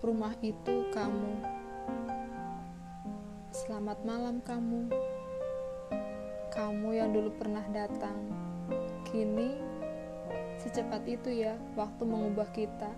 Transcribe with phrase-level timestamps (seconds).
[0.00, 1.44] rumah itu kamu.
[3.52, 4.88] Selamat malam kamu.
[6.48, 8.16] Kamu yang dulu pernah datang.
[9.04, 9.60] Kini
[10.56, 12.88] secepat itu ya waktu mengubah kita.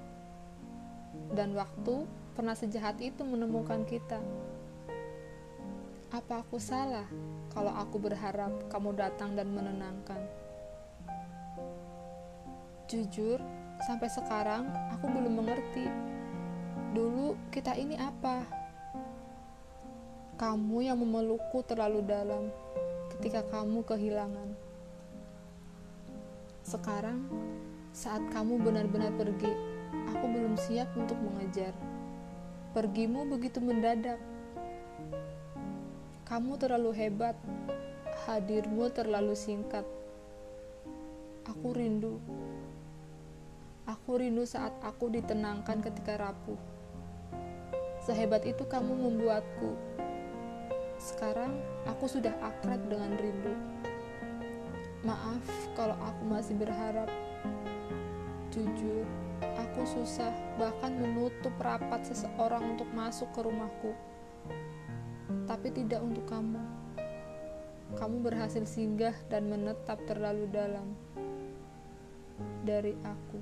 [1.35, 2.07] Dan waktu
[2.39, 4.23] pernah sejahat itu menemukan kita.
[6.15, 7.11] Apa aku salah
[7.51, 10.23] kalau aku berharap kamu datang dan menenangkan?
[12.87, 13.43] Jujur,
[13.91, 16.13] sampai sekarang aku belum mengerti.
[16.93, 18.45] Dulu kita ini apa?
[20.37, 22.53] Kamu yang memelukku terlalu dalam
[23.17, 24.53] ketika kamu kehilangan.
[26.61, 27.25] Sekarang,
[27.97, 29.49] saat kamu benar-benar pergi,
[30.13, 31.73] aku belum siap untuk mengejar.
[32.77, 34.21] Pergimu begitu mendadak.
[36.29, 37.41] Kamu terlalu hebat,
[38.29, 39.89] hadirmu terlalu singkat.
[41.49, 42.21] Aku rindu.
[43.89, 46.82] Aku rindu saat aku ditenangkan ketika rapuh.
[48.03, 49.79] Sehebat itu kamu membuatku.
[50.99, 53.55] Sekarang aku sudah akrab dengan rindu.
[55.07, 55.43] Maaf
[55.75, 57.11] kalau aku masih berharap.
[58.51, 59.07] Jujur,
[59.41, 63.95] aku susah bahkan menutup rapat seseorang untuk masuk ke rumahku
[65.47, 66.61] tapi tidak untuk kamu.
[67.93, 70.97] Kamu berhasil singgah dan menetap terlalu dalam
[72.65, 73.39] dari aku.